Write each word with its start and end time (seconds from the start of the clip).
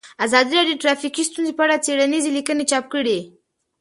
ازادي 0.25 0.53
راډیو 0.57 0.75
د 0.77 0.81
ټرافیکي 0.83 1.23
ستونزې 1.29 1.53
په 1.55 1.63
اړه 1.65 1.83
څېړنیزې 1.85 2.31
لیکنې 2.37 2.63
چاپ 2.71 2.85
کړي. 2.93 3.19